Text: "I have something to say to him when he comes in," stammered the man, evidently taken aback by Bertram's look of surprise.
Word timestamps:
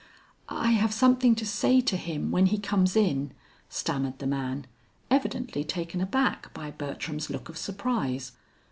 "I 0.49 0.71
have 0.71 0.95
something 0.95 1.35
to 1.35 1.45
say 1.45 1.79
to 1.81 1.95
him 1.95 2.31
when 2.31 2.47
he 2.47 2.57
comes 2.57 2.95
in," 2.95 3.33
stammered 3.69 4.17
the 4.17 4.25
man, 4.25 4.65
evidently 5.11 5.63
taken 5.63 6.01
aback 6.01 6.51
by 6.55 6.71
Bertram's 6.71 7.29
look 7.29 7.49
of 7.49 7.55
surprise. 7.59 8.31